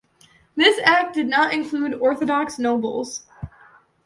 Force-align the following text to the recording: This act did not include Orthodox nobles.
This 0.55 0.79
act 0.83 1.13
did 1.13 1.27
not 1.27 1.53
include 1.53 1.93
Orthodox 1.93 2.57
nobles. 2.57 3.27